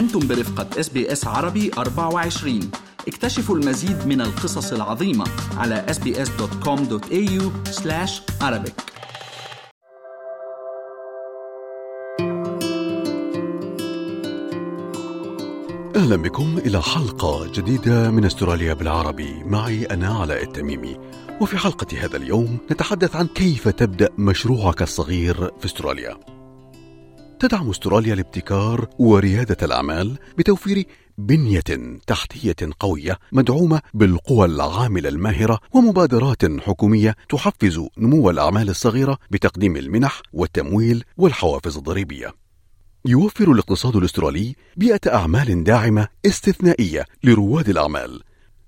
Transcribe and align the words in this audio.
أنتم 0.00 0.28
برفقة 0.28 0.80
SBS 0.80 1.26
عربي 1.26 1.70
24 1.78 2.70
اكتشفوا 3.08 3.56
المزيد 3.56 4.06
من 4.06 4.20
القصص 4.20 4.72
العظيمة 4.72 5.24
على 5.56 5.86
sbs.com.au 5.88 7.42
arabic. 8.42 8.90
أهلا 15.96 16.16
بكم 16.16 16.58
إلى 16.58 16.82
حلقة 16.82 17.52
جديدة 17.52 18.10
من 18.10 18.24
أستراليا 18.24 18.74
بالعربي. 18.74 19.44
معي 19.44 19.84
أنا 19.84 20.08
علاء 20.08 20.42
التميمي. 20.42 20.96
وفي 21.40 21.58
حلقة 21.58 22.04
هذا 22.04 22.16
اليوم 22.16 22.58
نتحدث 22.72 23.16
عن 23.16 23.26
كيف 23.26 23.68
تبدأ 23.68 24.08
مشروعك 24.18 24.82
الصغير 24.82 25.50
في 25.58 25.64
أستراليا. 25.64 26.39
تدعم 27.40 27.70
استراليا 27.70 28.14
الابتكار 28.14 28.88
وريادة 28.98 29.56
الأعمال 29.62 30.18
بتوفير 30.38 30.84
بنية 31.18 31.98
تحتية 32.06 32.56
قوية 32.80 33.18
مدعومة 33.32 33.82
بالقوى 33.94 34.46
العاملة 34.46 35.08
الماهرة 35.08 35.58
ومبادرات 35.72 36.60
حكومية 36.60 37.16
تحفز 37.28 37.80
نمو 37.98 38.30
الأعمال 38.30 38.68
الصغيرة 38.68 39.18
بتقديم 39.30 39.76
المنح 39.76 40.22
والتمويل 40.32 41.04
والحوافز 41.16 41.76
الضريبية. 41.76 42.34
يوفر 43.06 43.52
الاقتصاد 43.52 43.96
الأسترالي 43.96 44.54
بيئة 44.76 45.14
أعمال 45.14 45.64
داعمة 45.64 46.08
استثنائية 46.26 47.06
لرواد 47.24 47.68
الأعمال 47.68 48.22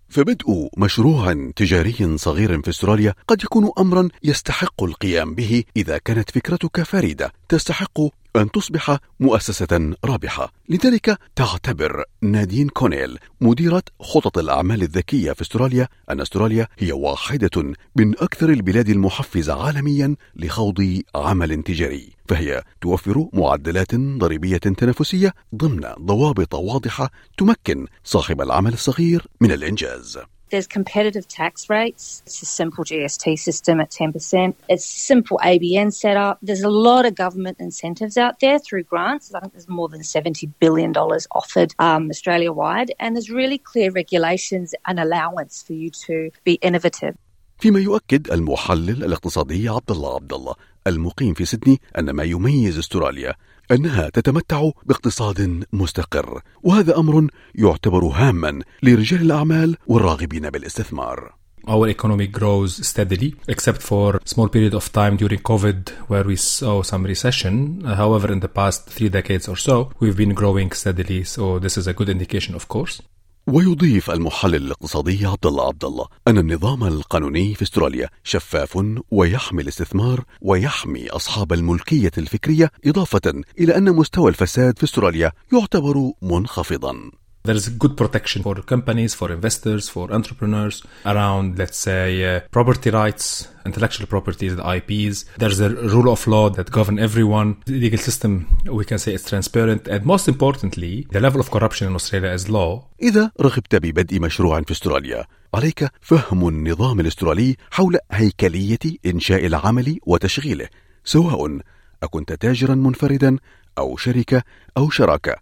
فبدء 0.09 0.69
مشروع 0.77 1.51
تجاري 1.57 2.19
صغير 2.19 2.62
في 2.62 2.70
أستراليا 2.70 3.15
قد 3.29 3.43
يكون 3.45 3.70
امرا 3.79 4.09
يستحق 4.25 4.83
القيام 4.83 5.34
به 5.34 5.65
إذا 5.77 5.98
كانت 5.98 6.31
فكرتك 6.31 6.83
فريده 6.83 7.33
تستحق 7.48 8.01
أن 8.36 8.50
تصبح 8.50 8.98
مؤسسة 9.20 9.95
رابحة. 10.04 10.52
لذلك 10.69 11.19
تعتبر 11.36 12.05
نادين 12.22 12.69
كونيل 12.69 13.19
مديرة 13.41 13.83
خطط 14.00 14.39
الأعمال 14.39 14.83
الذكية 14.83 15.33
في 15.33 15.42
أستراليا 15.42 15.89
أن 16.11 16.20
أستراليا 16.20 16.69
هي 16.78 16.92
واحدة 16.92 17.74
من 17.97 18.19
أكثر 18.19 18.50
البلاد 18.50 18.89
المحفزة 18.89 19.62
عالميا 19.66 20.16
لخوض 20.36 21.00
عمل 21.14 21.62
تجاري. 21.62 22.12
فهي 22.28 22.62
توفر 22.80 23.28
معدلات 23.33 23.94
ضريبية 23.94 24.56
تنافسية 24.56 25.34
ضمن 25.55 25.80
ضوابط 26.00 26.55
واضحة 26.55 27.11
تمكن 27.39 27.86
صاحب 28.05 28.41
العمل 28.41 28.72
الصغير 28.72 29.27
من 29.41 29.52
الإنجاز. 29.52 30.19
There's 30.52 30.67
competitive 30.67 31.28
tax 31.28 31.70
rates. 31.70 32.23
It's 32.25 32.42
a 32.42 32.45
simple 32.45 32.86
GST 32.86 33.38
system 33.38 33.81
at 33.81 33.89
10%. 33.89 34.56
It's 34.70 34.86
simple 34.86 35.38
ABN 35.44 35.92
setup. 35.94 36.38
There's 36.42 36.61
a 36.61 36.70
lot 36.70 37.06
of 37.06 37.16
government 37.16 37.58
incentives 37.59 38.17
out 38.17 38.39
there 38.39 38.58
through 38.58 38.83
grants. 38.83 39.33
I 39.33 39.42
think 39.42 39.52
there's 39.53 39.67
more 39.67 39.89
than 39.89 40.02
$70 40.02 40.53
billion 40.59 40.94
offered 40.95 41.75
um, 41.80 42.09
Australia 42.09 42.53
wide. 42.53 42.94
And 42.97 43.14
there's 43.16 43.30
really 43.30 43.58
clear 43.58 43.92
regulations 43.92 44.73
and 44.86 45.00
allowance 45.00 45.64
for 45.64 45.73
you 45.73 45.89
to 46.08 46.31
be 46.45 46.53
innovative. 46.53 47.16
فيما 47.59 47.80
يؤكد 47.80 48.31
المحلل 48.31 49.03
الاقتصادي 49.03 49.70
عبد 49.70 49.92
الله 49.92 50.16
عبد 50.16 50.33
الله 50.33 50.56
المقيم 50.88 51.33
في 51.33 51.45
سيدني 51.45 51.81
ان 51.97 52.09
ما 52.09 52.23
يميز 52.23 52.78
استراليا 52.78 53.33
انها 53.70 54.08
تتمتع 54.08 54.70
باقتصاد 54.84 55.64
مستقر 55.72 56.41
وهذا 56.62 56.96
أمر 56.96 57.27
يعتبر 57.55 58.05
هاما 58.05 58.62
لرجال 58.82 59.22
الاعمال 59.22 59.77
والراغبين 59.86 60.50
بالاستثمار 60.50 61.42
our 61.68 61.88
economy 61.88 62.27
grows 62.27 62.86
steadily, 62.86 63.34
except 63.46 63.83
for 63.83 64.20
small 64.24 64.48
period 64.48 64.74
of 64.74 64.92
time 64.92 65.16
during 65.16 65.38
COVID 65.40 65.90
where 66.08 66.24
we 66.24 66.36
saw 66.36 66.83
some 66.83 67.05
recession. 67.05 67.84
However, 67.84 68.33
in 68.33 68.40
the 68.40 68.48
past 68.48 68.88
three 68.88 69.08
decades 69.08 69.46
or 69.48 69.56
so, 69.56 69.92
we've 70.00 70.16
been 70.16 70.34
growing 70.34 70.72
steadily. 70.72 71.22
So 71.24 71.58
this 71.58 71.77
is 71.77 71.86
a 71.86 71.94
good 71.94 72.08
indication, 72.08 72.55
of 72.55 72.68
course. 72.68 73.00
ويضيف 73.47 74.11
المحلل 74.11 74.55
الاقتصادي 74.55 75.27
عبد 75.27 75.47
الله 75.47 75.67
عبد 75.67 75.85
الله 75.85 76.07
أن 76.29 76.39
النظام 76.39 76.85
القانوني 76.85 77.55
في 77.55 77.63
استراليا 77.63 78.08
شفاف 78.25 78.85
ويحمي 79.11 79.63
الاستثمار 79.63 80.25
ويحمي 80.41 81.08
أصحاب 81.11 81.52
الملكية 81.52 82.11
الفكرية 82.19 82.70
إضافة 82.86 83.42
إلى 83.58 83.77
أن 83.77 83.92
مستوى 83.92 84.31
الفساد 84.31 84.79
في 84.79 84.85
استراليا 84.85 85.33
يعتبر 85.52 86.13
منخفضا. 86.23 87.21
There's 87.48 87.70
good 87.70 87.95
protection 87.95 88.43
for 88.43 88.55
companies, 88.55 89.14
for 89.14 89.32
investors, 89.32 89.88
for 89.88 90.11
entrepreneurs 90.11 90.83
around, 91.05 91.58
let's 91.58 91.77
say, 91.77 92.08
uh, 92.30 92.42
property 92.52 92.89
rights, 92.89 93.48
intellectual 93.65 94.05
properties, 94.05 94.54
the 94.58 94.65
IPs. 94.77 95.23
There's 95.38 95.61
a 95.61 95.70
rule 95.70 96.10
of 96.11 96.27
law 96.27 96.49
that 96.49 96.67
govern 96.71 96.99
everyone. 96.99 97.49
The 97.65 97.80
legal 97.86 97.99
system, 97.99 98.32
we 98.80 98.83
can 98.83 98.99
say, 98.99 99.14
is 99.14 99.23
transparent. 99.23 99.88
And 99.88 100.05
most 100.14 100.27
importantly, 100.27 101.08
the 101.10 101.21
level 101.21 101.39
of 101.39 101.49
corruption 101.49 101.88
in 101.88 101.95
Australia 101.95 102.32
is 102.32 102.49
low. 102.49 102.83
إذا 103.02 103.32
رغبت 103.42 103.76
ببدء 103.76 104.20
مشروع 104.20 104.61
في 104.61 104.71
استراليا 104.71 105.26
عليك 105.54 105.89
فهم 106.02 106.48
النظام 106.48 106.99
الاسترالي 106.99 107.55
حول 107.71 107.98
هيكلية 108.11 108.80
إنشاء 109.05 109.45
العمل 109.45 109.99
وتشغيله 110.05 110.67
سواء 111.04 111.60
أكنت 112.04 112.33
تاجرا 112.33 112.76
منفردا 112.76 113.38
أو 113.77 113.98
شركة 113.98 114.43
أو 114.77 114.89
شراكة 114.89 115.36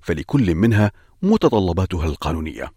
فلكل 0.00 0.54
منها 0.54 0.92
متطلباتها 1.21 2.05
القانونية. 2.05 2.71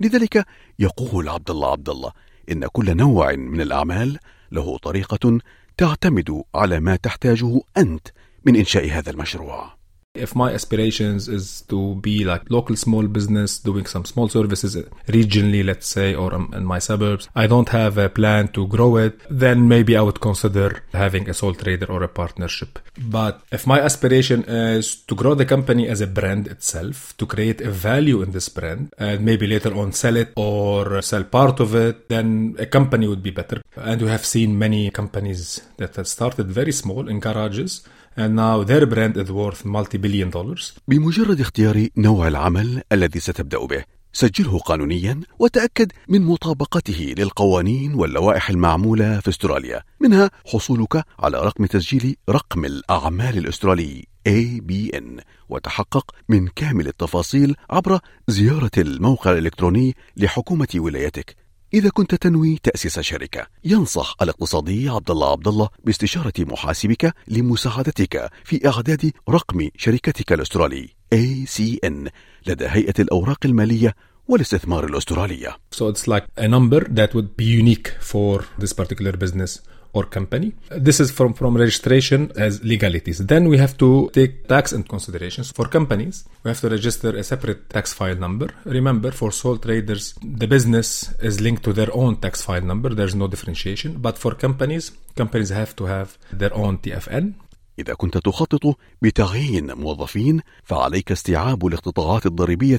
لذلك 0.00 0.46
يقول 0.78 1.28
عبد 1.28 1.50
الله 1.50 1.72
عبد 1.72 1.88
الله 1.88 2.12
إن 2.50 2.66
كل 2.66 2.96
نوع 2.96 3.32
من 3.32 3.60
الأعمال 3.60 4.18
له 4.52 4.78
طريقة 4.78 5.38
تعتمد 5.76 6.42
على 6.54 6.80
ما 6.80 6.96
تحتاجه 6.96 7.60
أنت 7.76 8.08
من 8.44 8.56
إنشاء 8.56 8.90
هذا 8.90 9.10
المشروع. 9.10 9.81
If 10.14 10.34
my 10.34 10.52
aspirations 10.52 11.26
is 11.26 11.62
to 11.70 11.94
be 11.94 12.22
like 12.22 12.42
local 12.50 12.76
small 12.76 13.06
business 13.06 13.58
doing 13.58 13.86
some 13.86 14.04
small 14.04 14.28
services 14.28 14.76
regionally, 15.08 15.64
let's 15.64 15.86
say, 15.86 16.14
or 16.14 16.34
um, 16.34 16.52
in 16.54 16.66
my 16.66 16.80
suburbs, 16.80 17.30
I 17.34 17.46
don't 17.46 17.70
have 17.70 17.96
a 17.96 18.10
plan 18.10 18.48
to 18.48 18.66
grow 18.66 18.98
it, 18.98 19.18
then 19.30 19.68
maybe 19.68 19.96
I 19.96 20.02
would 20.02 20.20
consider 20.20 20.84
having 20.92 21.30
a 21.30 21.34
sole 21.34 21.54
trader 21.54 21.90
or 21.90 22.02
a 22.02 22.08
partnership. 22.08 22.78
But 22.98 23.40
if 23.50 23.66
my 23.66 23.80
aspiration 23.80 24.44
is 24.44 24.96
to 24.96 25.14
grow 25.14 25.34
the 25.34 25.46
company 25.46 25.88
as 25.88 26.02
a 26.02 26.06
brand 26.06 26.46
itself, 26.46 27.16
to 27.16 27.24
create 27.24 27.62
a 27.62 27.70
value 27.70 28.20
in 28.20 28.32
this 28.32 28.50
brand, 28.50 28.92
and 28.98 29.24
maybe 29.24 29.46
later 29.46 29.74
on 29.74 29.92
sell 29.92 30.16
it 30.16 30.34
or 30.36 31.00
sell 31.00 31.24
part 31.24 31.58
of 31.58 31.74
it, 31.74 32.10
then 32.10 32.54
a 32.58 32.66
company 32.66 33.08
would 33.08 33.22
be 33.22 33.30
better. 33.30 33.62
And 33.76 34.02
we 34.02 34.08
have 34.08 34.26
seen 34.26 34.58
many 34.58 34.90
companies 34.90 35.62
that 35.78 35.96
have 35.96 36.06
started 36.06 36.48
very 36.48 36.72
small 36.72 37.08
in 37.08 37.18
garages 37.18 37.82
and 38.16 38.36
now 38.36 38.64
their 38.64 38.86
brand 38.86 39.16
is 39.16 39.30
worth 39.30 39.64
multi-billion 39.64 40.30
dollars. 40.30 40.72
بمجرد 40.88 41.40
اختيار 41.40 41.88
نوع 41.96 42.28
العمل 42.28 42.82
الذي 42.92 43.20
ستبدأ 43.20 43.58
به 43.66 43.84
سجله 44.12 44.58
قانونيا 44.58 45.20
وتأكد 45.38 45.92
من 46.08 46.22
مطابقته 46.22 47.14
للقوانين 47.18 47.94
واللوائح 47.94 48.50
المعمولة 48.50 49.20
في 49.20 49.28
أستراليا 49.28 49.82
منها 50.00 50.30
حصولك 50.46 51.04
على 51.18 51.40
رقم 51.40 51.66
تسجيل 51.66 52.16
رقم 52.28 52.64
الأعمال 52.64 53.38
الأسترالي 53.38 54.06
ABN 54.28 55.22
وتحقق 55.48 56.10
من 56.28 56.48
كامل 56.48 56.88
التفاصيل 56.88 57.56
عبر 57.70 57.98
زيارة 58.28 58.70
الموقع 58.78 59.32
الإلكتروني 59.32 59.96
لحكومة 60.16 60.68
ولايتك 60.74 61.36
إذا 61.74 61.90
كنت 61.90 62.14
تنوي 62.14 62.58
تأسيس 62.62 63.00
شركة 63.00 63.46
ينصح 63.64 64.16
الاقتصادي 64.22 64.88
عبد 64.88 65.10
الله 65.10 65.32
عبد 65.32 65.48
الله 65.48 65.68
باستشارة 65.84 66.32
محاسبك 66.38 67.14
لمساعدتك 67.28 68.30
في 68.44 68.68
إعداد 68.68 69.12
رقم 69.28 69.68
شركتك 69.76 70.32
الأسترالي 70.32 70.88
ACN 71.14 72.10
لدى 72.46 72.66
هيئة 72.66 72.94
الأوراق 72.98 73.38
المالية 73.44 73.94
والاستثمار 74.28 74.84
الأسترالية. 74.84 75.56
So 75.74 75.88
it's 75.88 76.06
like 76.06 76.24
a 76.36 76.48
number 76.48 76.80
that 76.80 77.14
would 77.14 77.36
be 77.36 77.44
unique 77.44 77.88
for 78.00 78.44
this 78.58 78.72
particular 78.72 79.12
business. 79.12 79.60
Or 79.92 80.04
company. 80.04 80.52
This 80.70 81.00
is 81.00 81.10
from, 81.10 81.34
from 81.34 81.56
registration 81.56 82.32
as 82.36 82.62
legalities. 82.64 83.18
Then 83.18 83.48
we 83.48 83.58
have 83.58 83.76
to 83.78 84.10
take 84.12 84.48
tax 84.48 84.72
and 84.72 84.88
considerations. 84.88 85.50
For 85.52 85.66
companies, 85.66 86.24
we 86.42 86.50
have 86.50 86.60
to 86.60 86.68
register 86.70 87.10
a 87.10 87.22
separate 87.22 87.68
tax 87.68 87.92
file 87.92 88.16
number. 88.16 88.48
Remember, 88.64 89.10
for 89.10 89.30
sole 89.32 89.58
traders, 89.58 90.14
the 90.22 90.46
business 90.46 91.14
is 91.20 91.40
linked 91.40 91.62
to 91.64 91.72
their 91.72 91.94
own 91.94 92.16
tax 92.16 92.42
file 92.42 92.62
number. 92.62 92.88
There's 92.94 93.14
no 93.14 93.28
differentiation. 93.28 93.98
But 93.98 94.18
for 94.18 94.34
companies, 94.34 94.92
companies 95.14 95.50
have 95.50 95.76
to 95.76 95.84
have 95.86 96.16
their 96.32 96.54
own 96.54 96.78
TFN. 96.78 97.34
إذا 97.78 97.94
كنت 97.94 98.18
تخطط 98.18 98.76
بتعيين 99.02 99.74
موظفين 99.74 100.40
فعليك 100.64 101.12
استيعاب 101.12 101.66
الاقتطاعات 101.66 102.26
الضريبية 102.26 102.78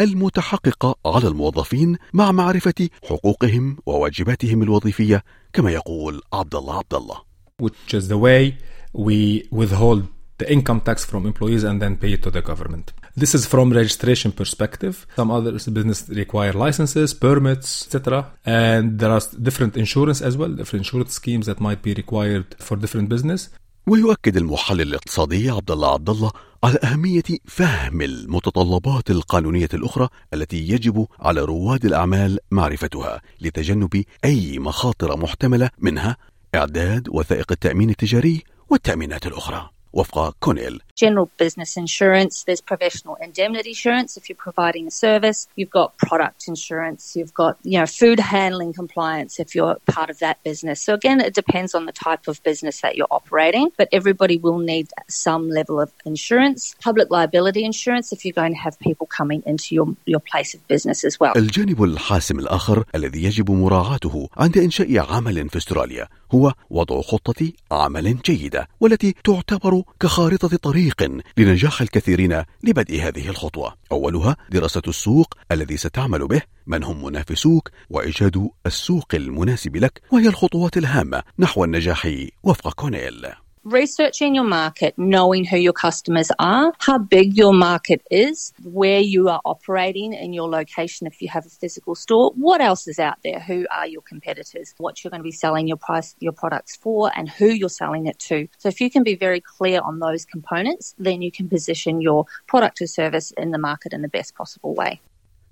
المتحققة 0.00 0.96
على 1.06 1.28
الموظفين 1.28 1.96
مع 2.12 2.32
معرفة 2.32 2.88
حقوقهم 3.04 3.76
وواجباتهم 3.86 4.62
الوظيفية 4.62 5.24
كما 5.52 5.70
يقول 5.70 6.22
عبد 6.32 6.54
الله 6.54 6.78
عبد 6.78 6.94
الله. 6.94 7.16
Which 7.62 7.94
is 7.94 8.08
the 8.08 8.18
way 8.18 8.56
we 8.92 9.48
withhold 9.50 10.02
the 10.38 10.52
income 10.52 10.80
tax 10.80 11.04
from 11.04 11.26
employees 11.26 11.64
and 11.64 11.80
then 11.80 11.96
pay 11.96 12.12
it 12.14 12.22
to 12.22 12.30
the 12.30 12.42
government. 12.42 12.92
This 13.14 13.34
is 13.34 13.46
from 13.46 13.72
registration 13.72 14.32
perspective. 14.32 15.06
Some 15.16 15.30
other 15.30 15.52
business 15.52 16.08
require 16.08 16.54
licenses, 16.54 17.12
permits, 17.12 17.68
etc. 17.84 18.32
And 18.46 18.98
there 19.00 19.10
are 19.10 19.20
different 19.48 19.76
insurance 19.76 20.20
as 20.22 20.36
well, 20.38 20.48
different 20.48 20.86
insurance 20.86 21.12
schemes 21.20 21.46
that 21.46 21.60
might 21.60 21.82
be 21.82 21.92
required 21.94 22.46
for 22.58 22.74
different 22.76 23.08
business. 23.10 23.50
ويؤكد 23.86 24.36
المحلل 24.36 24.80
الاقتصادي 24.80 25.50
عبد 25.50 25.70
الله 25.70 25.92
عبد 25.92 26.10
الله 26.10 26.30
على 26.64 26.78
أهمية 26.84 27.22
فهم 27.44 28.00
المتطلبات 28.00 29.10
القانونية 29.10 29.68
الأخرى 29.74 30.08
التي 30.34 30.68
يجب 30.68 31.06
على 31.20 31.40
رواد 31.40 31.84
الأعمال 31.84 32.38
معرفتها 32.50 33.22
لتجنب 33.40 34.04
أي 34.24 34.58
مخاطر 34.58 35.16
محتملة 35.16 35.70
منها 35.78 36.16
إعداد 36.54 37.08
وثائق 37.08 37.52
التأمين 37.52 37.90
التجاري 37.90 38.42
والتأمينات 38.70 39.26
الأخرى. 39.26 39.70
وفق 39.93 40.35
كونيل 40.39 40.81
general 40.97 41.29
business 41.37 41.77
insurance, 41.77 42.43
there's 42.47 42.61
professional 42.73 43.15
indemnity 43.27 43.69
insurance 43.69 44.17
if 44.17 44.23
you're 44.27 44.43
providing 44.49 44.87
a 44.87 44.91
service, 44.91 45.47
you've 45.55 45.69
got 45.69 45.95
product 45.97 46.39
insurance, 46.47 47.15
you've 47.15 47.33
got, 47.33 47.53
you 47.71 47.77
know, 47.79 47.85
food 47.85 48.19
handling 48.19 48.73
compliance 48.73 49.39
if 49.39 49.49
you're 49.55 49.75
part 49.97 50.09
of 50.09 50.17
that 50.25 50.37
business. 50.43 50.81
So 50.81 50.91
again, 50.95 51.19
it 51.21 51.33
depends 51.41 51.71
on 51.75 51.85
the 51.85 51.91
type 52.07 52.27
of 52.27 52.35
business 52.49 52.81
that 52.81 52.95
you're 52.97 53.13
operating, 53.19 53.67
but 53.79 53.87
everybody 53.99 54.37
will 54.45 54.61
need 54.73 54.87
some 55.07 55.43
level 55.59 55.79
of 55.79 55.91
insurance. 56.05 56.75
Public 56.89 57.07
liability 57.11 57.63
insurance 57.63 58.11
if 58.11 58.19
you're 58.25 58.39
going 58.43 58.53
to 58.57 58.61
have 58.67 58.75
people 58.79 59.05
coming 59.19 59.43
into 59.45 59.75
your, 59.77 59.87
your 60.13 60.23
place 60.31 60.51
of 60.55 60.67
business 60.67 61.03
as 61.03 61.19
well. 61.19 61.33
الجانب 61.35 61.83
الحاسم 61.83 62.39
الآخر 62.39 62.83
الذي 62.95 63.23
يجب 63.23 63.51
مراعاته 63.51 64.29
عند 64.37 64.57
إنشاء 64.57 64.97
عمل 64.97 65.49
في 65.49 65.57
استراليا 65.57 66.07
هو 66.34 66.52
وضع 66.70 67.00
خطة 67.00 67.52
عمل 67.72 68.18
جيدة 68.18 68.68
والتي 68.80 69.14
تعتبر 69.24 69.82
كخارطة 70.00 70.56
طريق 70.56 71.20
لنجاح 71.36 71.80
الكثيرين 71.80 72.42
لبدء 72.62 73.00
هذه 73.00 73.28
الخطوة. 73.28 73.74
أولها 73.92 74.36
دراسة 74.50 74.82
السوق 74.88 75.34
الذي 75.52 75.76
ستعمل 75.76 76.26
به، 76.26 76.42
من 76.66 76.84
هم 76.84 77.04
منافسوك، 77.04 77.70
وإيجاد 77.90 78.48
السوق 78.66 79.14
المناسب 79.14 79.76
لك، 79.76 80.02
وهي 80.12 80.28
الخطوات 80.28 80.76
الهامة 80.76 81.22
نحو 81.38 81.64
النجاح 81.64 82.14
وفق 82.42 82.72
كونيل. 82.72 83.26
researching 83.63 84.33
your 84.33 84.45
market, 84.45 84.93
knowing 84.97 85.43
who 85.43 85.57
your 85.57 85.73
customers 85.73 86.31
are, 86.39 86.71
how 86.79 86.97
big 86.97 87.35
your 87.35 87.53
market 87.53 88.01
is, 88.09 88.53
where 88.63 88.99
you 88.99 89.27
are 89.27 89.41
operating 89.43 90.13
in 90.13 90.31
your 90.31 90.49
location 90.49 91.05
if 91.05 91.21
you 91.21 91.27
have 91.27 91.45
a 91.45 91.49
physical 91.49 91.93
store, 91.93 92.31
what 92.35 92.61
else 92.61 92.87
is 92.87 92.97
out 92.97 93.17
there, 93.25 93.39
who 93.39 93.67
are 93.69 93.87
your 93.87 94.01
competitors, 94.01 94.73
what 94.77 95.03
you're 95.03 95.11
going 95.11 95.19
to 95.19 95.23
be 95.23 95.31
selling 95.31 95.67
your 95.67 95.77
price 95.77 96.15
your 96.19 96.31
products 96.31 96.73
for 96.77 97.11
and 97.17 97.27
who 97.27 97.47
you're 97.47 97.77
selling 97.83 98.05
it 98.07 98.17
to. 98.19 98.47
So 98.57 98.69
if 98.69 98.79
you 98.79 98.89
can 98.89 99.03
be 99.03 99.15
very 99.15 99.41
clear 99.41 99.81
on 99.81 99.99
those 99.99 100.23
components, 100.23 100.95
then 100.97 101.21
you 101.21 101.31
can 101.37 101.49
position 101.49 101.99
your 101.99 102.25
product 102.47 102.81
or 102.81 102.87
service 102.87 103.31
in 103.31 103.51
the 103.51 103.57
market 103.57 103.91
in 103.91 104.01
the 104.01 104.09
best 104.17 104.33
possible 104.35 104.73
way. 104.75 105.01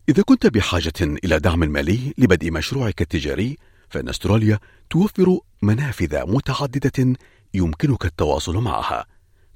إذا 0.09 0.23
كنت 0.23 0.47
بحاجة 0.47 0.93
إلى 1.01 1.39
دعم 1.39 1.59
مالي 1.59 2.13
لبدء 2.17 2.51
مشروعك 2.51 3.01
التجاري، 3.01 3.57
فإن 3.89 4.09
أستراليا 4.09 4.59
توفر 4.89 5.39
منافذ 5.61 6.31
متعددة 6.31 7.15
يمكنك 7.54 8.04
التواصل 8.04 8.56
معها. 8.56 9.06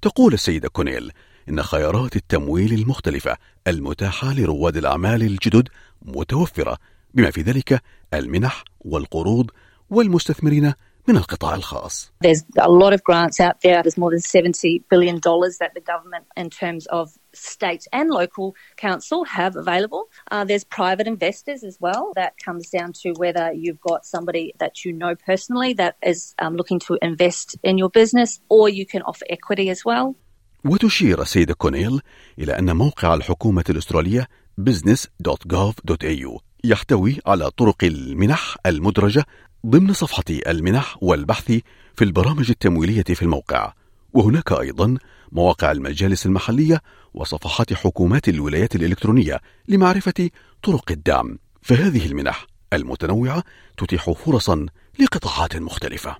تقول 0.02 0.34
السيدة 0.34 0.68
كونيل 0.68 1.10
إن 1.48 1.62
خيارات 1.62 2.16
التمويل 2.16 2.72
المختلفة 2.72 3.36
المتاحة 3.66 4.32
لرواد 4.32 4.76
الأعمال 4.76 5.22
الجدد 5.22 5.68
متوفرة 6.02 6.78
بما 7.14 7.30
في 7.30 7.42
ذلك 7.42 7.82
المنح 8.14 8.64
والقروض 8.80 9.50
والمستثمرين 9.90 10.72
من 11.09 11.17
القطاع 11.17 11.55
الخاص. 11.55 12.11
There's 12.21 12.43
a 12.59 12.69
lot 12.69 12.93
of 12.93 13.03
grants 13.03 13.39
out 13.39 13.61
there. 13.61 13.81
There's 13.83 13.97
more 13.97 14.11
than 14.11 14.19
$70 14.19 14.83
billion 14.91 15.19
that 15.61 15.71
the 15.73 15.81
government, 15.81 16.25
in 16.37 16.49
terms 16.49 16.85
of 16.99 17.05
state 17.33 17.85
and 17.91 18.09
local 18.21 18.55
council, 18.77 19.19
have 19.25 19.55
available. 19.55 20.03
Uh, 20.33 20.43
there's 20.49 20.65
private 20.79 21.07
investors 21.07 21.63
as 21.69 21.75
well. 21.85 22.03
That 22.21 22.33
comes 22.45 22.69
down 22.77 22.89
to 23.01 23.07
whether 23.23 23.45
you've 23.63 23.81
got 23.91 24.05
somebody 24.05 24.45
that 24.61 24.73
you 24.83 24.93
know 25.01 25.13
personally 25.29 25.71
that 25.81 25.93
is 26.11 26.19
um, 26.43 26.53
looking 26.59 26.79
to 26.87 26.93
invest 27.01 27.47
in 27.69 27.75
your 27.81 27.91
business, 28.01 28.29
or 28.55 28.63
you 28.69 28.85
can 28.93 29.01
offer 29.01 29.25
equity 29.37 29.69
as 29.75 29.83
well. 29.85 30.15
وتشير 30.65 31.21
السيدة 31.21 31.53
كونيل 31.53 32.01
إلى 32.39 32.59
أن 32.59 32.75
موقع 32.75 33.13
الحكومة 33.13 33.63
الأسترالية 33.69 34.27
business.gov.au 34.59 36.39
يحتوي 36.64 37.20
على 37.26 37.50
طرق 37.50 37.84
المنح 37.84 38.56
المدرجة 38.66 39.26
ضمن 39.66 39.92
صفحة 39.92 40.24
المنح 40.30 40.96
والبحث 41.00 41.52
في 41.94 42.04
البرامج 42.04 42.50
التمويلية 42.50 43.02
في 43.02 43.22
الموقع. 43.22 43.72
وهناك 44.12 44.52
أيضا 44.52 44.96
مواقع 45.32 45.72
المجالس 45.72 46.26
المحلية 46.26 46.82
وصفحات 47.14 47.72
حكومات 47.72 48.28
الولايات 48.28 48.74
الإلكترونية 48.74 49.40
لمعرفة 49.68 50.30
طرق 50.62 50.90
الدعم. 50.90 51.38
فهذه 51.62 52.06
المنح 52.06 52.46
المتنوعة 52.72 53.44
تتيح 53.76 54.10
فرصا 54.10 54.66
لقطاعات 55.00 55.56
مختلفة. 55.56 56.16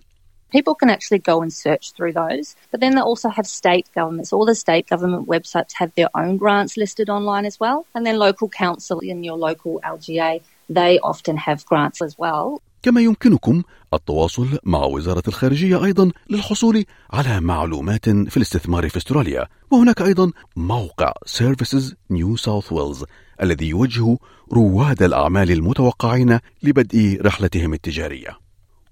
People 0.56 0.77
can 0.77 0.91
actually 0.97 1.19
go 1.19 1.43
and 1.43 1.53
search 1.53 1.85
through 1.95 2.12
those, 2.12 2.55
but 2.71 2.79
then 2.81 2.95
they 2.95 3.01
also 3.01 3.29
have 3.29 3.47
state 3.61 3.87
governments. 3.93 4.33
All 4.33 4.47
the 4.47 4.55
state 4.55 4.87
government 4.93 5.27
websites 5.27 5.73
have 5.81 5.91
their 5.97 6.11
own 6.15 6.37
grants 6.37 6.77
listed 6.77 7.11
online 7.11 7.45
as 7.45 7.59
well, 7.59 7.79
and 7.93 8.06
then 8.06 8.17
local 8.29 8.49
council 8.49 9.01
in 9.01 9.25
your 9.25 9.37
local 9.49 9.81
LGA, 9.95 10.33
they 10.69 10.93
often 11.01 11.37
have 11.39 11.67
grants 11.67 12.01
as 12.01 12.17
well. 12.17 12.61
كما 12.83 13.01
يمكنكم 13.01 13.62
التواصل 13.95 14.59
مع 14.65 14.85
وزارة 14.85 15.23
الخارجية 15.29 15.85
أيضا 15.85 16.11
للحصول 16.31 16.85
على 17.11 17.41
معلومات 17.41 18.09
في 18.09 18.37
الاستثمار 18.37 18.89
في 18.89 18.97
استراليا 18.97 19.47
وهناك 19.71 20.03
أيضا 20.03 20.33
موقع 20.57 21.12
Services 21.29 21.95
New 22.12 22.37
South 22.37 22.73
Wales 22.73 23.05
الذي 23.43 23.69
يوجه 23.69 24.19
رواد 24.53 25.03
الأعمال 25.03 25.50
المتوقعين 25.50 26.39
لبدء 26.62 27.19
رحلتهم 27.23 27.75
التجارية 27.75 28.44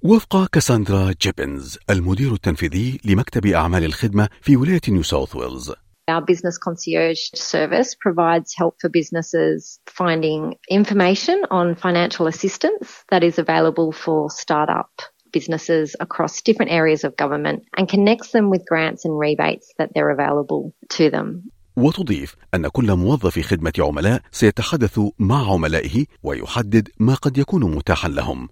وفق 0.04 0.46
كاساندرا 0.46 1.12
جيبنز 1.20 1.78
المدير 1.90 2.32
التنفيذي 2.32 3.00
لمكتب 3.04 3.46
أعمال 3.46 3.84
الخدمة 3.84 4.28
في 4.40 4.56
ولاية 4.56 4.80
نيو 4.88 5.02
ساوث 5.02 5.36
ويلز 5.36 5.72
Our 6.10 6.20
business 6.32 6.58
concierge 6.58 7.20
service 7.34 7.94
provides 8.06 8.50
help 8.60 8.74
for 8.80 8.88
businesses 9.00 9.78
finding 9.86 10.40
information 10.68 11.36
on 11.58 11.76
financial 11.86 12.26
assistance 12.26 12.86
that 13.12 13.22
is 13.22 13.38
available 13.44 13.92
for 13.92 14.20
startup 14.42 14.92
businesses 15.36 15.86
across 16.06 16.42
different 16.48 16.72
areas 16.80 17.04
of 17.04 17.12
government 17.24 17.58
and 17.76 17.84
connects 17.94 18.30
them 18.36 18.46
with 18.52 18.62
grants 18.70 19.04
and 19.06 19.14
rebates 19.26 19.66
that 19.78 19.90
they're 19.94 20.14
available 20.18 20.62
to 20.96 21.10
them. 21.10 21.42
وتضيف 21.76 22.36
أن 22.54 22.68
كل 22.68 22.94
موظف 22.96 23.38
خدمة 23.38 23.72
عملاء 23.78 24.22
سيتحدث 24.32 25.00
مع 25.18 25.52
عملائه 25.52 26.04
ويحدد 26.22 26.88
ما 26.98 27.14
قد 27.14 27.38
يكون 27.38 27.74
متاحا 27.74 28.08
لهم 28.08 28.48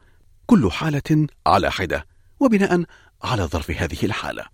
كل 0.50 0.70
حالة 0.72 1.26
على 1.46 1.70
حدة 1.70 2.06
وبناء 2.40 2.84
على 3.22 3.42
ظرف 3.42 3.70
هذه 3.70 4.04
الحالة. 4.04 4.44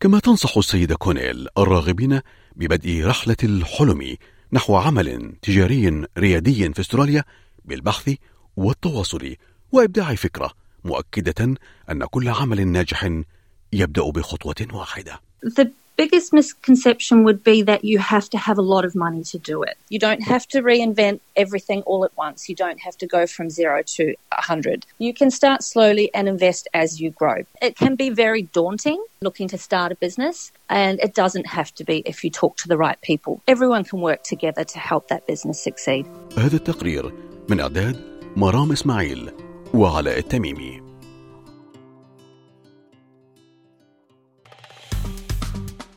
كما 0.00 0.18
تنصح 0.18 0.56
السيدة 0.56 0.96
كونيل 0.96 1.48
الراغبين 1.58 2.20
ببدء 2.56 3.06
رحلة 3.06 3.36
الحلم 3.44 4.16
نحو 4.52 4.76
عمل 4.76 5.32
تجاري 5.42 6.06
ريادي 6.18 6.72
في 6.72 6.80
استراليا 6.80 7.24
بالبحث 7.64 8.14
والتواصل 8.56 9.36
وإبداع 9.72 10.14
فكرة 10.14 10.50
مؤكدة 10.84 11.56
أن 11.90 12.04
كل 12.04 12.28
عمل 12.28 12.68
ناجح 12.68 13.22
يبدأ 13.72 14.10
بخطوة 14.10 14.66
واحدة. 14.72 15.20
The 15.46 15.66
biggest 15.99 16.33
misconception 16.33 17.23
would 17.23 17.43
be 17.43 17.61
that 17.61 17.85
you 17.85 17.99
have 17.99 18.29
to 18.29 18.37
have 18.37 18.57
a 18.57 18.61
lot 18.61 18.85
of 18.85 18.95
money 18.95 19.23
to 19.23 19.37
do 19.37 19.63
it. 19.63 19.77
You 19.89 19.99
don't 19.99 20.23
have 20.23 20.47
to 20.49 20.61
reinvent 20.61 21.19
everything 21.35 21.81
all 21.83 22.03
at 22.05 22.15
once. 22.17 22.49
You 22.49 22.55
don't 22.55 22.79
have 22.81 22.97
to 22.97 23.07
go 23.07 23.25
from 23.27 23.49
zero 23.49 23.81
to 23.95 24.03
100. 24.33 24.85
You 24.97 25.13
can 25.13 25.31
start 25.31 25.63
slowly 25.63 26.13
and 26.13 26.27
invest 26.27 26.67
as 26.73 26.99
you 27.01 27.11
grow. 27.11 27.43
It 27.61 27.77
can 27.77 27.95
be 27.95 28.09
very 28.09 28.43
daunting 28.43 29.03
looking 29.21 29.47
to 29.47 29.57
start 29.57 29.91
a 29.91 29.95
business, 29.95 30.51
and 30.69 30.99
it 30.99 31.13
doesn't 31.15 31.47
have 31.47 31.73
to 31.75 31.83
be 31.83 31.97
if 32.05 32.23
you 32.23 32.29
talk 32.29 32.57
to 32.57 32.67
the 32.67 32.77
right 32.77 32.99
people. 33.01 33.41
Everyone 33.47 33.83
can 33.83 34.01
work 34.01 34.23
together 34.23 34.63
to 34.63 34.79
help 34.79 35.07
that 35.07 35.25
business 35.27 35.63
succeed. 35.63 36.05
هذا 36.37 36.55
التقرير 36.55 37.13
من 37.49 37.59
إعداد 37.59 38.01
مرام 38.35 38.71
إسماعيل 38.71 39.31
وعلاء 39.73 40.17
التميمي 40.17 40.81